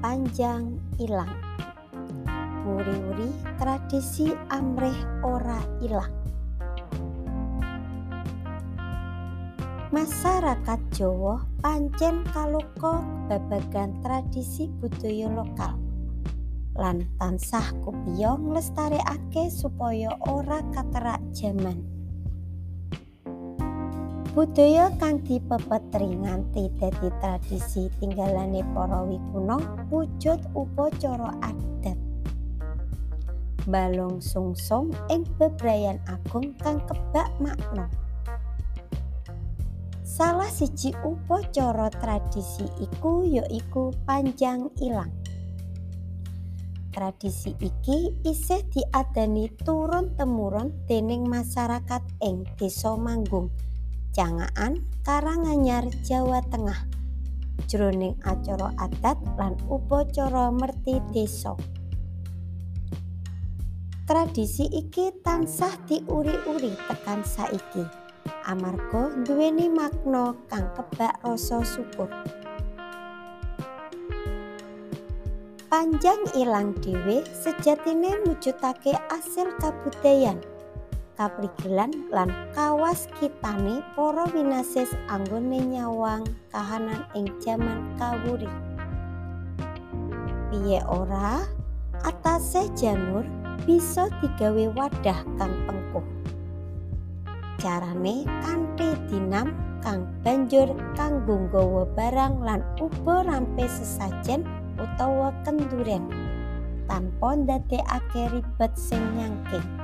[0.00, 1.30] panjang ilang.
[2.64, 3.28] Wuri-wuri
[3.60, 6.12] tradisi amrih ora ilang.
[9.92, 15.76] Masyarakat Jawa pancen kaluka babagan tradisi budaya lokal
[16.80, 21.99] lan tansah kupiya nglestarekake supaya ora katerak jaman.
[24.30, 29.58] Budaya kang dipepetri nganti dadi tradisi tinggalane para wikuno
[29.90, 31.98] wujud upacara adat.
[33.66, 37.90] Balung sungsung ing bebrayan agung kang kebak makna.
[40.06, 45.10] Salah siji upacara tradisi iku ya iku panjang ilang.
[46.94, 53.69] Tradisi iki isih diadani turun temurun dening masyarakat ing Desa Manggung
[54.10, 56.90] Cangaan Karanganyar Jawa Tengah
[57.70, 61.54] jroning acara adat lan upacara merti desa.
[64.10, 67.86] Tradisi iki tansah diuri-uri tekan saiki
[68.50, 72.10] amarga duweni makna kang kebak rasa syukur.
[75.70, 80.42] Panjang ilang dhewe sejatine mujudake asil kabudayan
[81.20, 88.48] kaprigelan lan kawas kitane para winasis anggone nyawang kahanan ing jaman kawuri.
[90.48, 91.44] Piye ora,
[92.08, 93.28] atase janur
[93.68, 96.06] bisa digawe wadah kang pengkuh.
[97.60, 99.52] Carane kanthi dinam
[99.84, 104.48] kang banjur kanggo nggawa barang lan uga rampe sesajen
[104.80, 106.08] utawa kenduren
[106.88, 109.79] tanpa ndadekake ribet sing nyangking.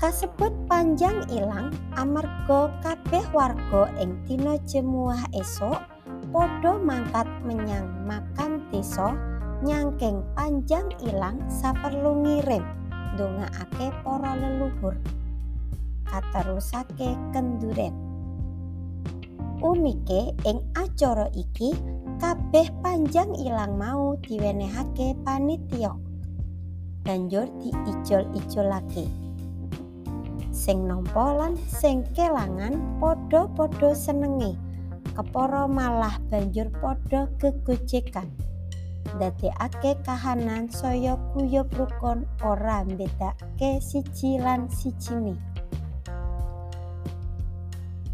[0.00, 5.76] Kasebut panjang ilang amarga kabeh warga ing dina jemuah esok
[6.32, 9.12] padha mangkat menyang makam desa
[9.60, 12.64] nyangking panjang ilang saperlu ngirim
[13.12, 14.96] ndongaake para leluhur.
[16.08, 17.92] Katerusake kenduren.
[19.60, 21.76] Unike ing acara iki
[22.16, 25.92] kabeh panjang ilang mau diwenehake panitia.
[27.04, 29.29] Banjur diijol-ijolake
[30.60, 34.60] sing nampa lan sing kelangan padha-padha senenge
[35.16, 38.28] kepara malah banjur padha gegojekan
[39.16, 45.34] ndadekake kahanan saya guyub rukun ora mbedakake siji lan sijine.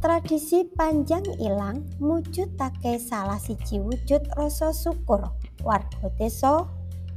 [0.00, 5.34] Tradisi panjang ilang mujudake salah siji wujud rasa syukur.
[5.66, 6.62] Warga desa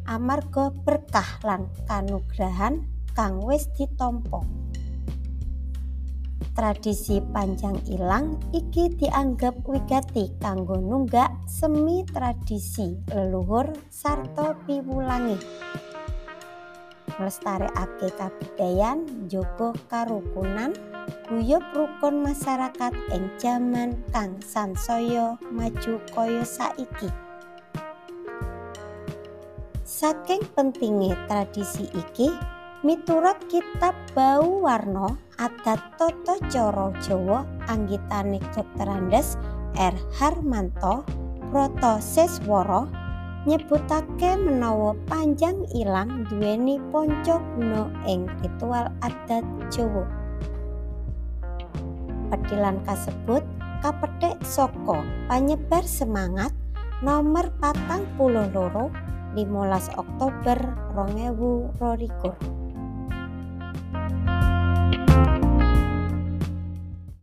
[0.09, 4.41] amarga berkah lan kanugrahan kang wis ditampa.
[6.59, 15.40] Tradisi panjang ilang iki dianggap wigati kanggo nunggak semi tradisi leluhur sarta piwulangi.
[17.16, 20.75] Nglestarekake kabudayan njogo karukunan
[21.31, 27.08] guyub rukun masyarakat ing jaman kang sansaya maju kaya saiki.
[29.88, 32.28] Saking pentinge tradisi iki
[32.84, 38.92] miturut kitab bau warna adat Toto Coro Jawa anggitane Dr.
[39.80, 39.96] R.
[40.20, 41.08] Harmanto
[41.48, 42.92] Proto Sesworo
[43.48, 50.04] nyebutake menawa panjang ilang duweni ponco guna ing ritual adat Jawa.
[52.30, 53.42] Petilan kasebut
[53.80, 55.00] kapetik saka
[55.32, 56.52] panyebar semangat
[57.00, 58.92] nomor patang puluh loro
[59.40, 60.60] 15 Oktober
[61.00, 62.69] 2022.